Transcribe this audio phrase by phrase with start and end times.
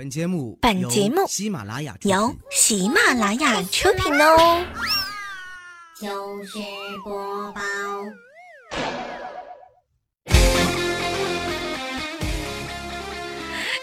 [0.00, 4.64] 本节目本节目喜马拉雅由喜马拉雅出品哦。
[6.00, 6.58] 糗事
[7.04, 7.60] 播报。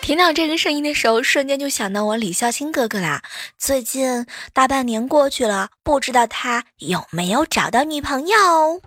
[0.02, 3.22] 听到这个声音的时候，瞬间就想到我李孝钦哥哥啦。
[3.60, 8.82] 最近大半年过去了，不知道他有没有找到女朋友？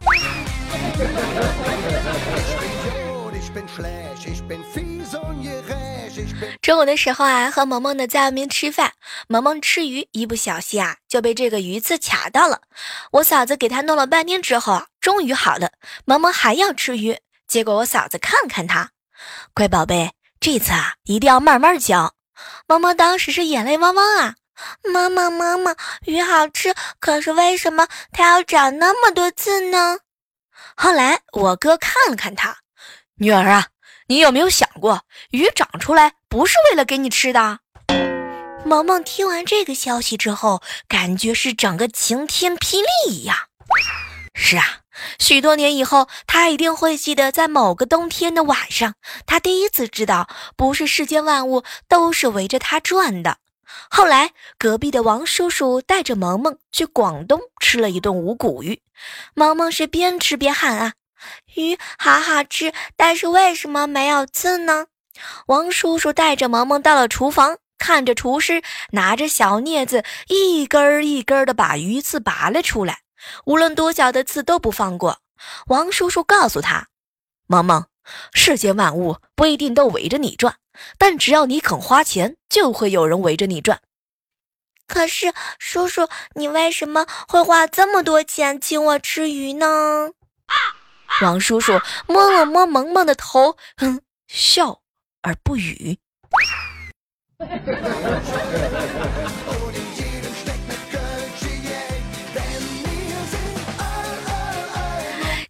[6.62, 8.92] 中午的时候啊，和萌萌的在外面吃饭，
[9.28, 12.62] 萌萌吃鱼，一不小心啊就被这个鱼刺卡到了。
[13.12, 15.70] 我嫂子给他弄了半天之后啊，终于好了。
[16.04, 18.90] 萌萌还要吃鱼，结果我嫂子看看他，
[19.54, 22.14] 乖宝贝，这次啊一定要慢慢嚼。
[22.66, 24.34] 萌萌当时是眼泪汪汪啊，
[24.92, 25.74] 妈妈妈妈，
[26.06, 29.98] 鱼好吃，可是为什么它要长那么多刺呢？
[30.76, 32.58] 后来我哥看了看他，
[33.16, 33.66] 女儿啊。
[34.10, 37.60] 你有没有想过，鱼长出来不是为了给你吃的？
[38.64, 43.36] 萌萌听完这个消息之后，感觉是整个晴天霹雳一样。
[44.34, 44.80] 是啊，
[45.20, 48.94] 许多年以后，他一定会记得，在某个冬天的晚上，
[49.26, 53.36] 他第一次知道，不是世间万物都是围着他转的。
[53.90, 58.82] 后来，隔壁的王叔叔带着萌萌去广东吃了一顿无骨鱼，
[59.34, 60.94] 萌萌是边吃边喊啊。
[61.54, 64.86] 鱼好好吃，但是为什么没有刺呢？
[65.46, 73.00] 王叔叔带着萌萌到了厨房，看着厨师拿着小镊子，一根儿一根儿的把鱼刺拔了出来，
[73.44, 75.20] 无论多小的刺都不放过。
[75.66, 76.88] 王叔叔告诉他
[77.48, 77.86] ：“萌萌，
[78.32, 80.56] 世间万物不一定都围着你转，
[80.96, 83.80] 但只要你肯花钱，就会有人围着你转。”
[84.86, 90.10] 可是，叔叔，你为什么会花这么多钱请我吃鱼呢？
[90.46, 90.54] 啊
[91.22, 94.80] 王叔叔摸了摸萌萌的头，哼，笑
[95.22, 95.98] 而不语。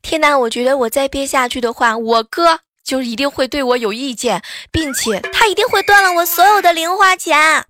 [0.03, 0.37] 天哪！
[0.37, 4.43] 我觉得我再憋下去的话，我哥就一定会对我有意见，
[4.73, 7.65] 并且他一定会断了我所有的零花钱。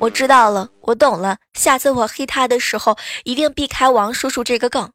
[0.00, 1.36] 我知道了，我懂了。
[1.52, 4.90] 下次我黑他的时候，一定避开王叔叔这个梗。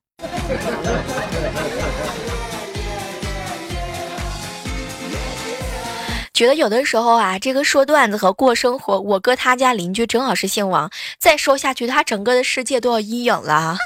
[6.33, 10.89] 觉得有的时候啊，这个说段子和过生活，我哥他家邻居正好是姓王，
[11.19, 13.77] 再说下去，他整个的世界都要阴影了。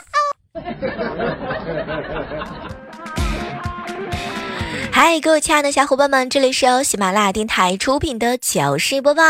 [4.89, 9.23] 嗨，各位亲爱的小伙伴们，这里是由喜马拉雅电台出品的糗事播报。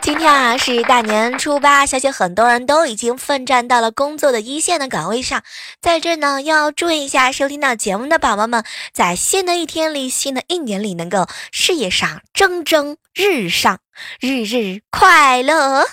[0.00, 5.42] 今天啊是大年初八，相信很多人都已经奋战到了工作的一线的岗位上。
[5.80, 13.78] 在这呢，要祝一下收听到节目的宝宝们，在新的一天里、新的一年里，能够事业上蒸蒸日上，
[14.20, 15.84] 日日快乐。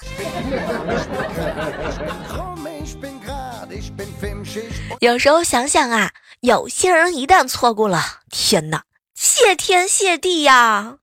[5.00, 8.84] 有时候想想啊，有些人一旦错过了，天哪，
[9.14, 10.96] 谢天谢地呀！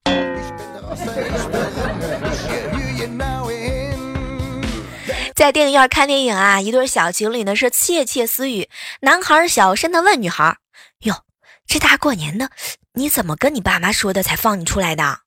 [5.35, 8.69] 在电影院看电影啊，一对小情侣呢是窃窃私语。
[9.01, 10.59] 男孩小声的问女孩
[11.05, 11.25] ：“哟，
[11.67, 12.51] 这大过年的，
[12.93, 15.21] 你怎么跟你爸妈说的才放你出来的？”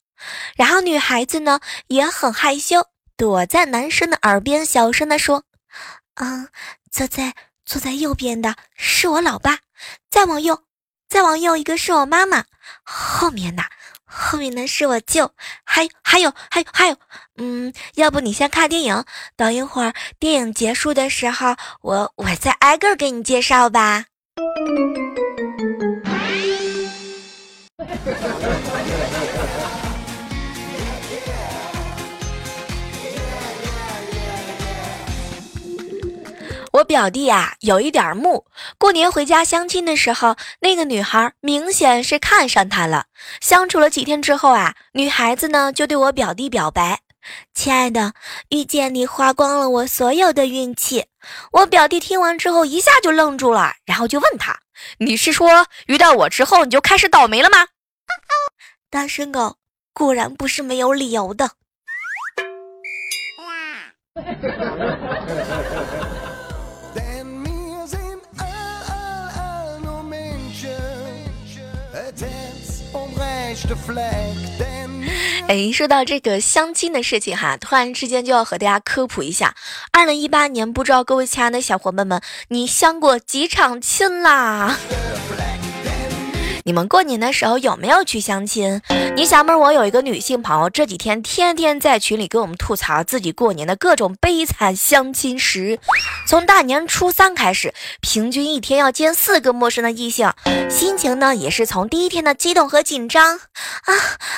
[0.55, 5.43] 然后女孩子呢也很害羞，躲在男生的耳边小声的说
[6.15, 6.49] ：“嗯，
[6.91, 7.33] 坐在
[7.65, 9.59] 坐在右边的是我老爸，
[10.09, 10.63] 再往右，
[11.09, 12.45] 再往右一个是我妈妈，
[12.83, 13.63] 后面呢。”
[14.17, 15.31] 后面的是我舅，
[15.65, 16.95] 还还有还有还有，
[17.37, 19.03] 嗯，要不你先看电影，
[19.35, 24.05] 等一会儿电影结束的时候，我我再挨个给你介绍吧。
[36.75, 38.45] 我表弟啊，有一点木。
[38.77, 43.05] 过年回家相亲的时候，那个女孩明显是看上他了。
[43.39, 46.99] 相处了几天之后啊，女孩子呢就对我表弟表白
[47.55, 48.11] ：“亲爱的，
[48.49, 51.05] 遇见你花光了我所有的运气。”
[51.53, 54.59] 我表弟听完之后一下就愣住了，然后就问他
[54.99, 57.67] ：“你是说遇到我之后你就开始倒霉了吗？”
[58.91, 59.55] 单身狗
[59.93, 61.51] 果然不是没有理由的。
[75.47, 79.55] 哎，说到这个相亲的事情哈，突然之间就要和大家科普一下。
[79.91, 84.77] 二零一八年，不知道各位亲爱的小伙伴们，你相过几场亲啦？
[86.67, 88.81] 你们过年的时候有没有去相亲？
[89.15, 95.79] 你小妹儿，我有一个女性朋友，这几天天天在群里跟我们吐槽自己过年的各种悲惨相亲史。
[96.25, 97.71] 从大年初三开始，
[98.01, 100.33] 平均一天要见四个陌生的异性，
[100.67, 103.93] 心情呢也是从第一天的激动和紧张啊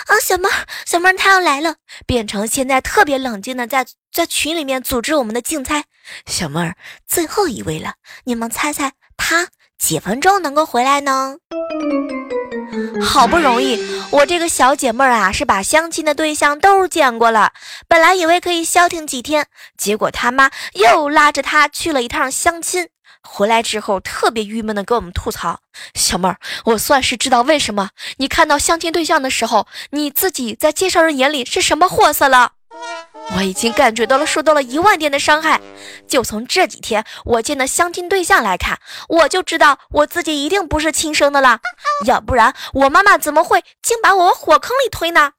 [0.08, 1.76] 啊，小妹儿，小妹儿她要来了，
[2.06, 5.86] 变成现在特别冷静的在在群里面组织我们的竞猜。
[6.26, 6.76] 小妹儿，
[7.08, 7.94] 最后一位了，
[8.26, 9.48] 你们猜猜她
[9.78, 11.38] 几分钟能够回来呢？
[13.02, 13.80] 好不容易，
[14.12, 17.54] 我这个小姐妹儿啊，是把相亲的对象都见过了。
[17.88, 19.48] 本来以为可以消停几天，
[19.78, 22.90] 结果他妈又拉着她去了一趟相亲。
[23.22, 25.60] 回来之后，特别郁闷的跟我们吐槽
[25.94, 32.54] ：“小妹儿，我算是知道为什么你看到相亲对象的时候，你自己在介绍人眼里是什么货色了。”
[33.36, 35.60] 我已经感觉到了受到了一万点的伤害，
[36.08, 38.80] 就从这几天我见的相亲对象来看，
[39.10, 41.60] 我就知道我自己一定不是亲生的了，
[42.06, 45.32] 要不然我妈妈怎么会竟把我往火坑里推呢？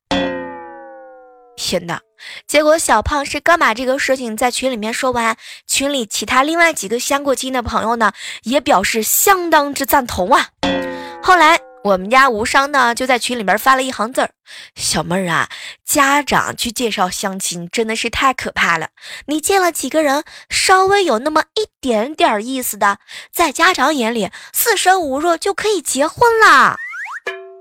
[1.56, 2.00] 天哪！
[2.46, 5.36] 结果小胖是刚把这个事情在群里面说完，
[5.66, 8.12] 群里其他另外几个相过亲的朋友呢，
[8.42, 10.48] 也表示相当之赞同啊。
[11.22, 11.67] 后来。
[11.88, 14.30] 我们家无伤呢，就在群里边发了一行字儿
[14.76, 15.48] ：“小妹儿啊，
[15.86, 18.90] 家长去介绍相亲真的是太可怕了。
[19.26, 22.98] 你见了几个人，稍微有那么一点点意思的，
[23.32, 26.76] 在家长眼里四舍五入就可以结婚啦。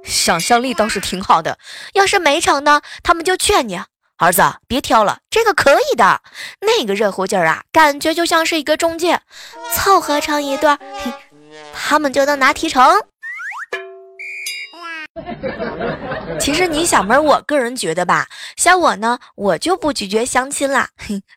[0.03, 1.57] 想象力倒是挺好的。
[1.93, 3.79] 要是没成呢，他们就劝你
[4.17, 6.21] 儿子别挑了，这个可以的。
[6.59, 9.21] 那个热乎劲儿啊，感觉就像是一个中介，
[9.73, 10.77] 凑合成一对，
[11.73, 12.83] 他们就能拿提成。”
[16.39, 20.89] 其实你小妹，我个人觉得吧，像我呢，我就不拒绝相亲啦。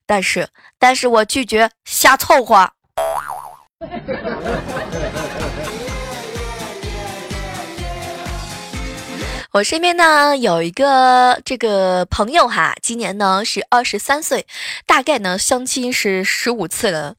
[0.06, 0.48] 但是，
[0.78, 2.70] 但是我拒绝瞎凑合。
[9.52, 14.47] 我身边呢有一个这个朋友哈，今年呢是二十三岁，
[14.87, 17.17] 大概呢相亲是十五次了。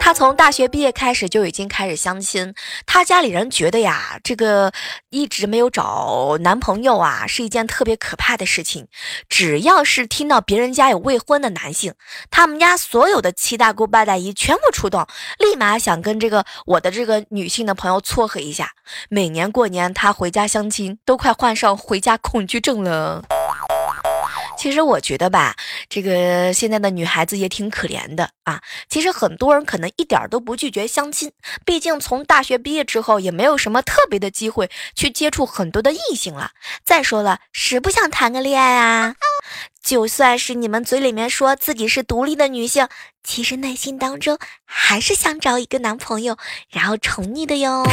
[0.00, 2.54] 他从大学毕业开始就已经开始相亲，
[2.84, 4.72] 他家里人觉得呀，这个
[5.08, 8.86] 一直没有找男朋友啊，是一件特别可怕的事情。
[9.28, 11.94] 只要是听到别人家有未婚的男性，
[12.30, 15.06] 他们家所有的七大姑八大姨全部出动，
[15.38, 18.72] 立马想跟这个我的这个女性的朋友撮合一下。
[19.08, 23.22] 每年过年他回家相亲，都快换上回家恐惧症了。
[24.56, 25.54] 其实我觉得吧，
[25.90, 28.62] 这个现在的女孩子也挺可怜的啊。
[28.88, 31.30] 其实很多人可能一点都不拒绝相亲，
[31.66, 36.52] 毕竟从大学毕业之后也没有什么特别的机会去接触很多的异性了。
[36.82, 39.16] 再说了，谁不想谈个恋爱啊？
[39.82, 42.88] 就算是你们嘴里面说自己是独立的女性，
[43.22, 46.38] 其实内心当中还是想找一个男朋友，
[46.70, 47.84] 然后宠你的哟。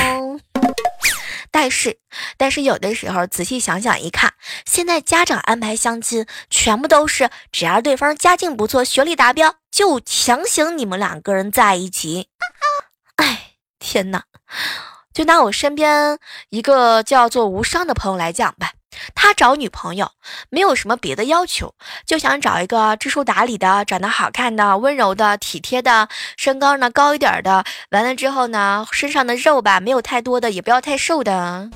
[1.51, 1.99] 但是，
[2.37, 4.33] 但是有的时候仔细想想一看，
[4.65, 12.29] 现在家长安排相亲，全部都是只要对方家境不错、学历达标，就强行你们两个人在一起。
[13.17, 14.23] 哎，天哪！
[15.13, 16.17] 就拿我身边
[16.49, 18.71] 一个叫做无伤的朋友来讲吧。
[19.15, 20.11] 他找女朋友
[20.49, 21.73] 没有什么别的要求，
[22.05, 27.63] 就想找一个知书达理的、长得好看的、温柔的、体贴的，身高呢高一点的。
[27.91, 31.69] 完了之后呢，身上的肉吧没有太多的，也不要太瘦的。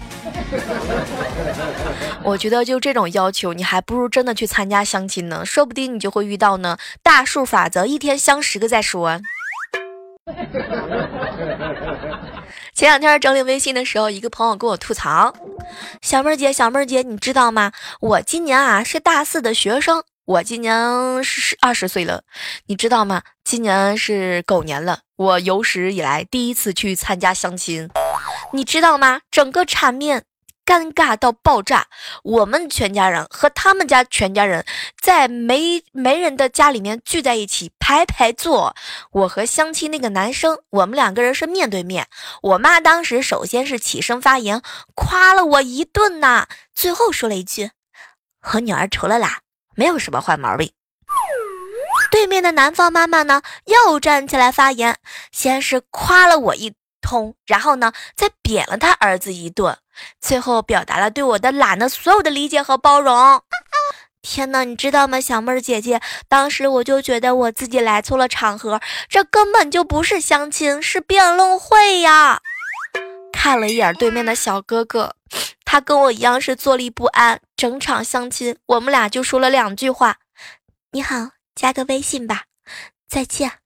[2.23, 6.77] 我觉得就这种要求，你还不如真的去参加相亲呢，说不定你就会遇到呢。
[7.01, 9.21] 大数法则，一天相十个再说。
[12.75, 15.33] 前两天整理微信的时候，一个朋友跟我吐槽
[16.03, 17.71] ：“小妹儿姐，小妹儿姐，你知道吗？
[18.01, 22.23] 我今年啊是大四的学生，我今年是二十岁了，
[22.65, 23.21] 你知道吗？
[23.45, 27.89] 今年是狗年了，我有史以来第一次去参加相亲，
[28.51, 29.21] 你知道吗？
[29.31, 30.25] 整个场面。”
[30.65, 31.85] 尴尬到爆炸！
[32.23, 34.65] 我们全家人和他们家全家人
[34.99, 38.75] 在没没人的家里面聚在一起排排坐。
[39.11, 42.07] 我和相亲那个男生，我们两个人是面对面。
[42.41, 44.61] 我妈当时首先是起身发言，
[44.95, 47.71] 夸了我一顿呐，最后说了一句
[48.41, 49.41] ：“和女儿除了懒，
[49.75, 50.71] 没有什么坏毛病。”
[52.11, 54.97] 对面的男方妈妈呢，又站起来发言，
[55.31, 59.77] 先是夸了我一通，然后呢，再贬了他儿子一顿。
[60.21, 63.41] 最后表达了对我的懒的所有的理解和包容。
[64.21, 66.01] 天哪，你知道吗，小妹儿姐姐？
[66.27, 72.41] 当时我就觉得我自己来错了场合，这根本就不是相亲，是辩论会呀！
[73.31, 75.15] 看了一眼对面的小哥哥，
[75.63, 77.39] 他跟我一样是坐立不安。
[77.55, 80.17] 整场相亲，我们俩就说了两句话
[80.91, 82.45] ：“你好，加个微信吧，
[83.07, 83.59] 再见。”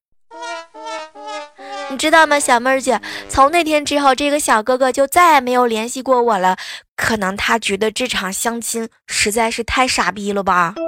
[1.91, 3.01] 你知道吗，小妹儿姐？
[3.27, 6.57] 从那天之后，这个小哥哥就再也没有联系过我了。
[6.95, 10.75] 可能他觉得这场相亲实在是太傻逼了吧。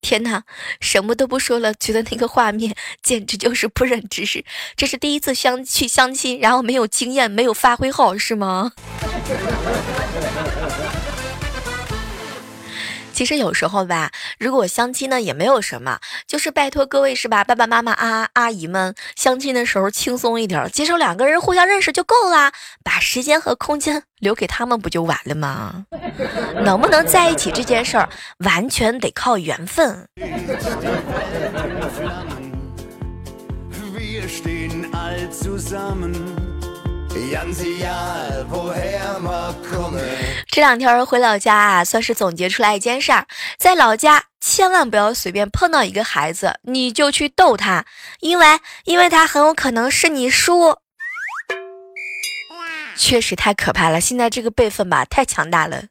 [0.00, 0.42] 天哪，
[0.80, 4.44] 什么都不说了，觉得那个画面简直就是不忍直视。
[4.76, 8.72] 这是第一次相去相亲，然后没有经验，没有发挥好，是吗？
[13.14, 22.52] 其实有时候吧，如果相亲呢也没有什么，就是拜托各位是吧，爸爸妈妈啊阿姨们，相亲的时候轻松一点，接受两个人互相认识就够啦，
[22.82, 25.86] 把时间和空间 留给他们不就完了吗？
[26.64, 30.08] 能不能在一起这件事儿，完全得靠缘分。
[40.50, 43.26] 这两天回老家啊，算是总结出来一件事儿，
[43.58, 47.84] 在老家千万不要随便碰到一个孩子，你就去逗他，
[48.20, 48.46] 因为
[48.84, 50.76] 因为他很有可能是你叔。
[52.96, 55.82] 确实太可怕了，现在这个辈分吧，太强大了。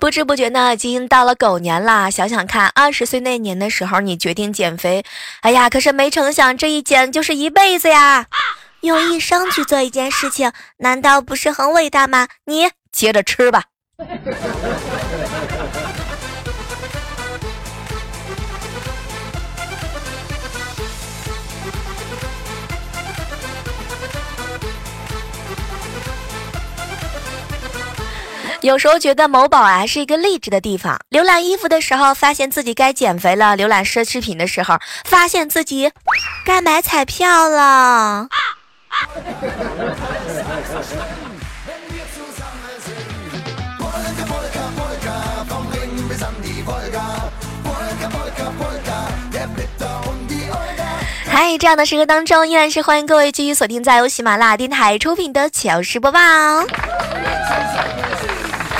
[0.00, 2.08] 不知不觉呢，已经到了狗年啦。
[2.08, 5.04] 想想看，二十岁那年的时候，你决定减肥，
[5.42, 8.26] 哎呀，可是没成想这一减就是一辈子呀！
[8.80, 12.28] 用一生去做一件事情，难道不是很伟大吗？
[12.46, 13.64] 你接着吃吧。
[28.62, 31.00] 有时候觉得某宝啊是一个励志的地方。
[31.10, 35.90] 浏览衣服的时候，发现自己该减肥了；浏览奢侈品的时候，发现自己
[36.44, 38.28] 该买彩票了。
[51.26, 56.20] 嗨，这样的时刻当中，依然是欢迎各位继续锁定在由喜马拉雅电台出品的糗事播报。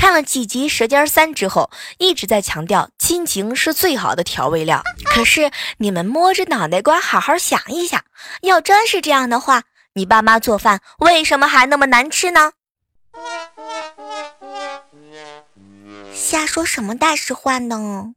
[0.00, 4.83] 看了几集《舌尖三》之后，一直在强调亲情是最好的调味料。
[5.04, 8.02] 可是你们摸着脑袋瓜好好想一想，
[8.40, 12.52] 要真是这样的话，你爸妈做饭为什么还那么难吃呢？
[16.14, 18.14] 瞎说什么大实话呢？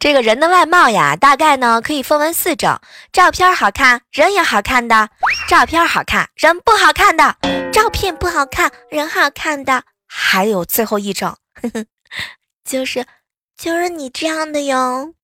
[0.00, 2.80] 这个人的外貌呀，大概呢可以分为四种：
[3.12, 5.08] 照片好看，人也好看的；
[5.48, 7.34] 照片好看，人不好看的；
[7.72, 11.36] 照片不好看，人好看的；还有最后一种，
[12.64, 13.04] 就是
[13.56, 15.14] 就是你这样的哟。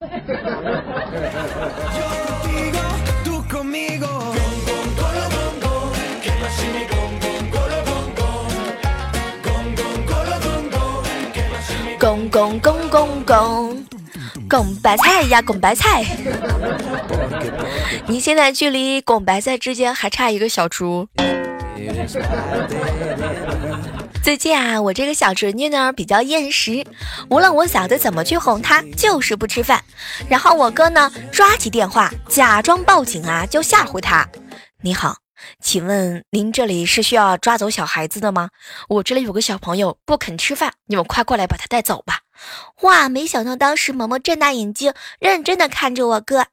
[12.02, 13.86] 拱拱拱拱拱，
[14.50, 16.04] 拱白菜呀，拱白菜！
[18.08, 21.08] 你现在距离拱白菜之间还差一个小猪。
[24.20, 26.84] 最近啊，我这个小侄女呢比较厌食，
[27.30, 29.80] 无论我嫂子怎么去哄她，就是不吃饭。
[30.28, 34.28] 然后我哥呢抓起电话，假装报警啊，就吓唬她。
[34.80, 35.14] 你好。
[35.60, 38.50] 请问您这里是需要抓走小孩子的吗？
[38.88, 42.20] 我这里有个小朋友不肯吃饭，你们快过来把他带走吧！
[42.82, 46.46] 哇，没想到当时萌萌睁大眼睛，认真的看着我哥。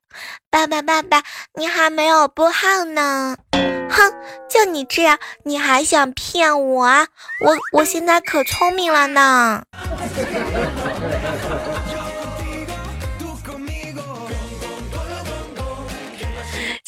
[0.50, 1.24] 爸爸爸爸，
[1.56, 3.38] 你还没有拨号呢！
[3.90, 4.14] 哼，
[4.48, 6.86] 就你这样，你还想骗我？
[6.86, 9.64] 我我现在可聪明了呢！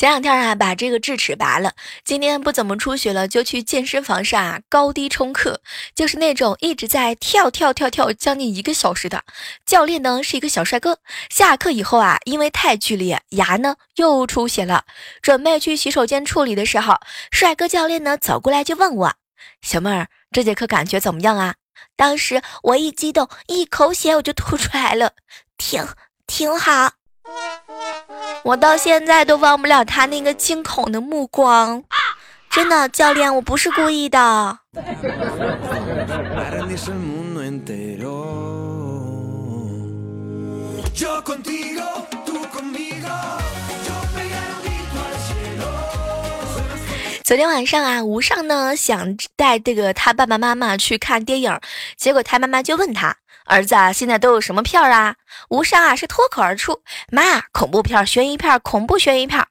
[0.01, 1.73] 前两天啊，把这个智齿拔了。
[2.03, 5.61] 今天不怎么出血了，就去健身房上啊高低冲课，
[5.93, 9.23] 就是那种一直在跳跳跳跳将近一个小时的。
[9.63, 10.97] 教练呢是一个小帅哥。
[11.29, 14.85] 下课以后啊，因为太剧烈，牙呢又出血了，
[15.21, 16.95] 准备去洗手间处理的时候，
[17.29, 19.13] 帅哥教练呢走过来就问我
[19.61, 21.53] ：“小妹儿，这节课感觉怎么样啊？”
[21.95, 25.13] 当时我一激动，一口血我就吐出来了，
[25.59, 25.87] 挺
[26.25, 26.93] 挺好。
[28.43, 31.83] 我到现在都忘不了他那个惊恐的目光，
[32.49, 34.59] 真的，教练，我不是故意的。
[47.23, 51.57] 昨天晚上啊，吴尚呢想带这个他爸爸妈妈去看电影，
[51.95, 53.15] 结果他妈妈就问他
[53.51, 55.15] 儿子啊，现在都有什么片儿啊？
[55.49, 56.81] 吴尚啊是脱口而出，
[57.11, 59.45] 妈，恐怖片、悬疑片、恐怖悬疑片。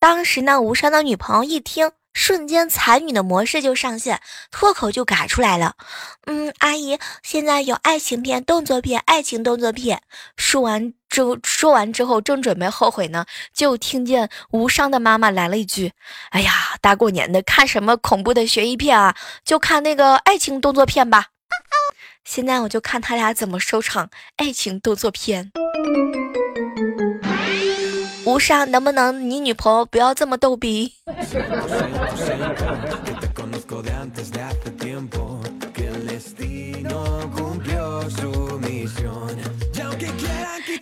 [0.00, 1.92] 当时呢，吴尚的女朋友一听。
[2.16, 4.20] 瞬间才女的模式就上线，
[4.52, 5.74] 脱口就改出来了。
[6.26, 10.00] 嗯，阿姨，现在有爱情片、动作片、爱情动作片。
[10.36, 15.92] 说完之说完之后，正准备后悔呢，就听见无伤的妈妈来了一句
[16.30, 19.16] ：“哎呀，大过年的看什么恐怖的悬疑片啊？
[19.44, 21.26] 就看那个爱情动作片吧。”
[22.24, 25.52] 现在我就看他俩怎么收场，爱情动作片。
[28.24, 30.94] 无伤，能不能你女朋友不要这么逗逼？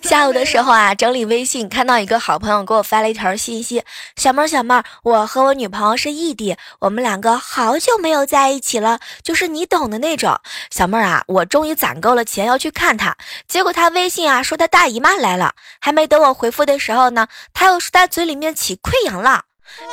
[0.13, 3.85] 下午的时候啊，整理微信，看到一个好朋友给我发了一条信息
[4.17, 10.41] ：“小妹儿，小妹儿，我和我女朋友是异地，我们两个好久没有在一起了，就是你懂的那种。”
[10.71, 13.17] 小妹儿啊，我终于攒够了钱要去看她，
[13.47, 19.45] 结果她微信啊说她大姨妈来了，还没等我回复的时候呢，她又说她嘴里面起溃疡了。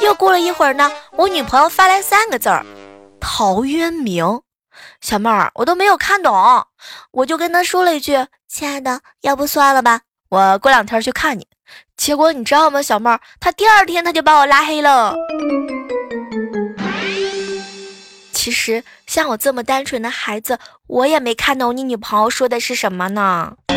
[0.02, 2.66] 又过了一会儿呢，我女朋友发来三个字儿：
[3.22, 4.42] 陶渊明。
[5.02, 6.66] 小妹儿，我都没有看懂，
[7.12, 11.48] 我就跟她说了一句：“亲爱的，要不算了吧。”我过两天去看你，
[11.98, 15.16] 结果你知道吗，小妹儿，他第二天他就把我拉黑了。
[18.32, 23.56] 其实像我这么单纯的孩子，我也没看懂你女朋友说的是什么呢。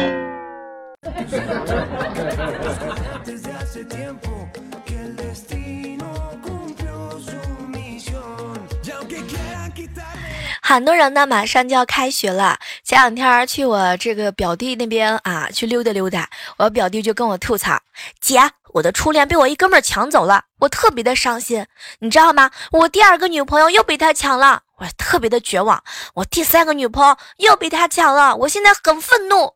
[10.72, 12.58] 很多人呢，马上就要开学了。
[12.82, 17.78] 前两天去我这个表弟那边啊，去溜达溜达，我表弟就跟我吐槽
[18.20, 18.40] ：“姐，
[18.72, 21.66] 我的初恋被我一哥们儿抢走了，我特别的伤心，
[21.98, 22.50] 你知道吗？
[22.70, 25.84] 我第二个女朋友又被他抢了，我特别的绝望。
[26.14, 29.54] 我第三个女朋友又被他抢了，我现在很愤怒。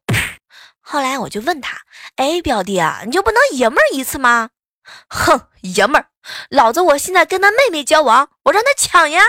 [0.82, 1.78] 后来我就问他：
[2.16, 4.50] 哎，表弟啊，你就不能爷们儿一次吗？
[5.08, 6.08] 哼，爷们儿，
[6.50, 9.22] 老子我现在跟他妹妹交往，我让他抢呀。”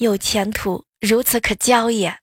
[0.00, 2.16] 有前途，如此可教也。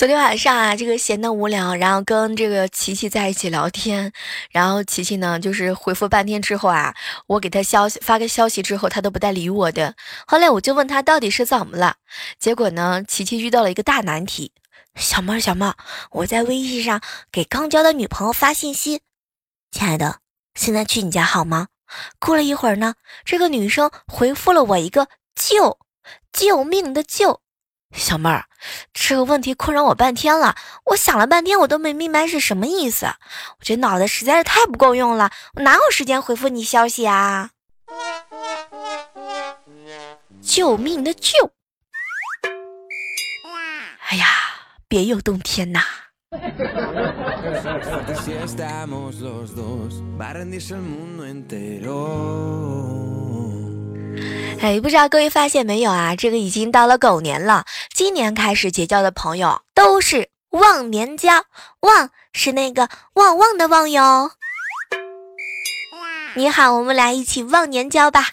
[0.00, 4.10] 昨天晚上啊，这个闲的无聊，然后跟这个琪琪在一起聊天，
[4.50, 6.94] 然后琪琪呢就是回复半天之后啊，
[7.26, 9.94] 我给他消息发个消息之后，他都不带理我的。
[10.26, 11.96] 后来我就问他到底是怎么了，
[12.38, 14.52] 结果呢，琪琪遇到了一个大难题。
[14.94, 15.76] 小猫小猫，
[16.12, 19.02] 我在微信上给刚交的女朋友发信息，
[19.70, 20.20] 亲爱的，
[20.54, 21.68] 现在去你家好吗？
[22.18, 22.94] 过了一会儿呢，
[23.26, 25.78] 这个女生回复了我一个救，
[26.32, 27.42] 救命的救。
[27.92, 28.44] 小妹儿，
[28.92, 30.54] 这个问题困扰我半天了。
[30.86, 33.06] 我想了半天，我都没明白是什么意思。
[33.06, 37.50] 我这脑子实在是太不够用了，我哪有时间回复你消息啊？
[40.40, 41.50] 救命的救！
[44.08, 44.26] 哎呀，
[44.88, 45.82] 别有洞天呐！
[54.60, 56.14] 哎，不知道各位发现没有啊？
[56.16, 61.44] 这个已经到了狗年了，今年开始结交的朋友都是忘年交，
[61.80, 64.32] 忘是那个旺旺的旺哟。
[66.34, 68.28] 你好，我们俩一起忘年交吧。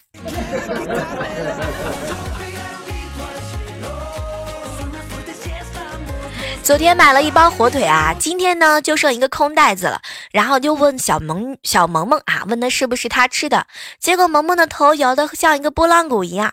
[6.67, 10.01] 昨天买了一包火腿啊，今天呢就剩一个空袋子了，
[10.33, 13.67] 然后就问小萌小萌萌啊，问的是不是他吃的，
[14.01, 16.51] 结果萌萌的头摇的像一个拨浪鼓一样，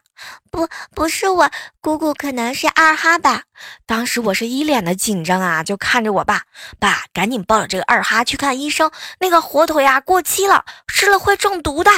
[0.52, 1.50] 不不是我，
[1.80, 3.42] 姑姑可能是二哈吧。
[3.86, 6.42] 当时我是一脸的紧张啊，就看着我爸，
[6.78, 11.90] 爸赶紧抱着这个二哈去看医生，那个火腿啊过期了，吃了会中毒的。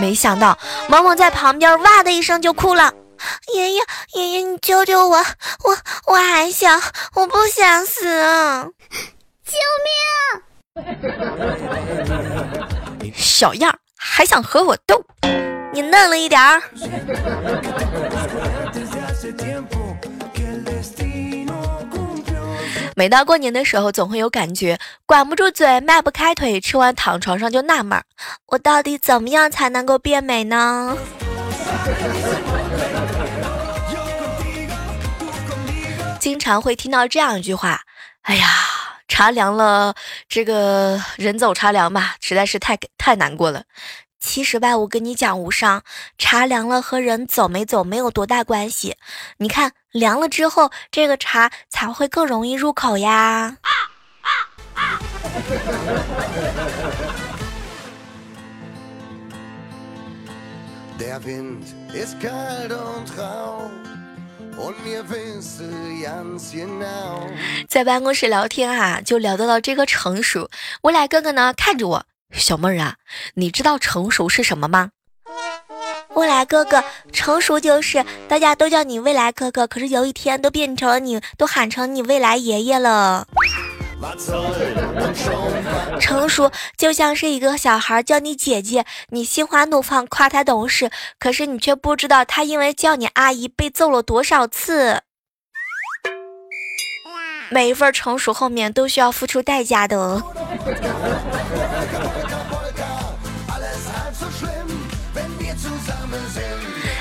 [0.00, 2.92] 没想到萌萌在旁边哇的一声就哭了。
[3.54, 3.80] 爷爷，
[4.14, 5.16] 爷爷，你救救我！
[5.16, 6.68] 我我还小，
[7.14, 8.04] 我不想死！
[9.44, 9.56] 救
[13.04, 13.14] 命！
[13.14, 15.04] 小样，还想和我斗？
[15.72, 16.62] 你嫩了一点儿。
[22.96, 28.04] 每到过年的时候，总会有感觉，管不住嘴，迈不开腿，吃完躺床上就纳闷儿：
[28.46, 30.96] 我到底怎么样才能够变美呢？
[36.44, 37.80] 常会听到这样一句话
[38.20, 38.46] ：“哎呀，
[39.08, 39.94] 茶凉了，
[40.28, 43.64] 这个人走茶凉吧，实在是太太难过了。
[44.20, 45.82] 其实吧，我跟你讲，无伤，
[46.18, 48.96] 茶凉了和人走没走没有多大关系。
[49.38, 53.56] 你看凉了之后，这个茶才会更容易入口呀。
[67.68, 70.48] 在办公室聊天啊，就聊到了这个成熟。
[70.82, 72.06] 未来哥哥呢，看着我。
[72.32, 72.96] 小妹儿啊，
[73.34, 74.90] 你知道成熟是什么吗？
[76.14, 83.26] 未来哥哥，成熟就是大家都叫你未来哥哥，可是有一天都变成了你，都喊成你未来爷爷了。
[86.00, 95.02] 成熟就像是一个小孩叫你姐姐，你心花怒放夸他懂事，可是你却不知道他因为叫你阿姨被揍了多少次。
[97.50, 100.22] 每一份成熟后面都需要付出代价的。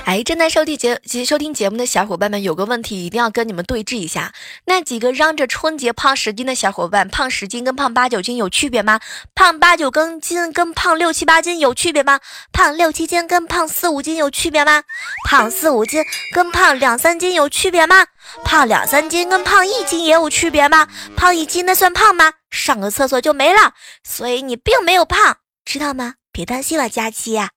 [0.05, 4.33] 哎，正在收听节收听节目的小伙伴们，有个问题一定要跟你们对峙一下。
[4.65, 8.99] 那几个嚷着春节胖十斤的小伙伴，胖十斤跟胖八九斤有区别吗？
[9.33, 12.19] 胖八九跟斤跟胖六七八斤有区别吗？
[12.51, 14.83] 胖六七斤跟胖四五斤有区别吗？
[15.25, 16.03] 胖四五斤
[16.35, 18.05] 跟胖两三斤有区别吗？
[18.43, 20.87] 胖两三斤跟胖一斤也有区别吗？
[21.15, 22.33] 胖一斤那算胖吗？
[22.51, 26.15] 上个厕所就没了，所以你并没有胖，知道吗？
[26.33, 27.51] 别担心了，佳期呀。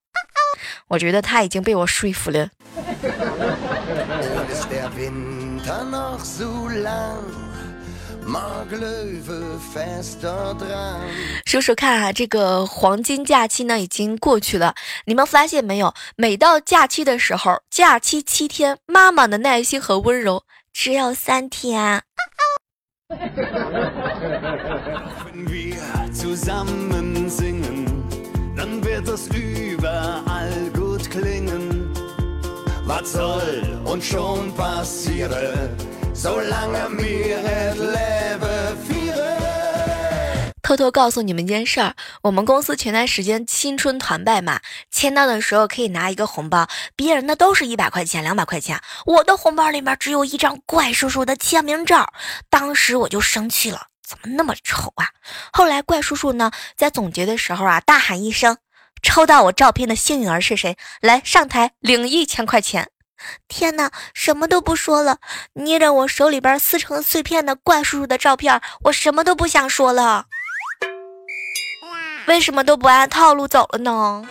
[0.87, 2.49] 我觉得他已经被我说服了。
[11.45, 15.93] 说说看啊，这个黄金假期呢已经过去了，你们发现没有？
[16.17, 20.43] 每到假期的时候，假期七天，妈妈的耐心和温柔
[20.73, 22.03] 只有三天。
[40.63, 52.11] 偷偷告诉你们一件事儿，我们公司前段时间新春团拜嘛，签到的时候可以拿一个红包，别人的都是一百块钱、两百块钱，我的红包里面只有一张怪叔叔的签名照，
[52.49, 55.07] 当时我就生气了，怎么那么丑啊？
[55.53, 58.57] 后来怪叔叔呢，在总结的时候啊，大喊一声。
[59.01, 60.77] 抽到我照片的幸运儿是谁？
[61.01, 62.89] 来上台领一千块钱！
[63.47, 65.17] 天哪，什么都不说了，
[65.53, 70.25] 捏着我手里边撕成碎片的怪叔叔的照片，我什么都不想说了。
[72.27, 74.27] 为什么都不按套路走了呢？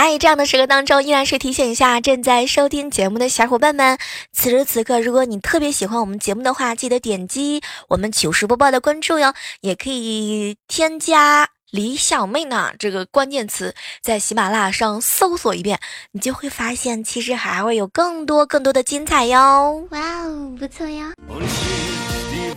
[0.00, 3.98] 嗨，这样的时刻当中，依然是提醒一下正在收听节目的小伙伴们，
[4.32, 15.80] 此时此刻，如果你特别喜欢我们节目的话，记得点击我们糗事播报的关注哟，也可以添加李小妹呢这个关键词，在喜马拉雅上搜索一遍，
[16.12, 19.84] 你就会发现，其实还会有更多更多的精彩哟。
[19.90, 21.12] 哇哦，不错哟。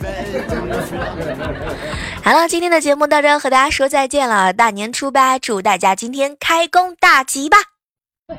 [2.24, 4.54] 好了，今天的节目到这，和大家说再见了。
[4.54, 7.58] 大年初八，祝大家今天开工大吉吧！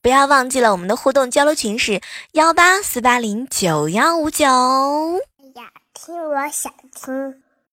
[0.00, 2.00] 不要忘记了我们的互动交流群是
[2.32, 4.46] 幺八四八零九幺五九。
[4.46, 4.50] 哎
[5.54, 7.42] 呀，听我想听。